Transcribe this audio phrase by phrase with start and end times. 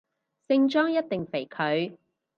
[0.47, 1.95] 聖莊一定肥佢